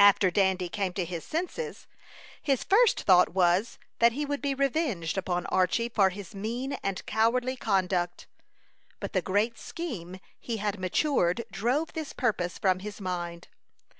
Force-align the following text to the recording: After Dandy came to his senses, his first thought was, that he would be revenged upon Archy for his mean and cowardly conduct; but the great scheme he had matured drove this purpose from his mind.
After 0.00 0.28
Dandy 0.28 0.68
came 0.68 0.92
to 0.94 1.04
his 1.04 1.24
senses, 1.24 1.86
his 2.42 2.64
first 2.64 3.02
thought 3.04 3.28
was, 3.32 3.78
that 4.00 4.10
he 4.10 4.26
would 4.26 4.42
be 4.42 4.54
revenged 4.56 5.16
upon 5.16 5.46
Archy 5.46 5.88
for 5.88 6.10
his 6.10 6.34
mean 6.34 6.72
and 6.82 7.06
cowardly 7.06 7.54
conduct; 7.56 8.26
but 8.98 9.12
the 9.12 9.22
great 9.22 9.56
scheme 9.56 10.18
he 10.40 10.56
had 10.56 10.80
matured 10.80 11.44
drove 11.48 11.92
this 11.92 12.12
purpose 12.12 12.58
from 12.58 12.80
his 12.80 13.00
mind. 13.00 13.46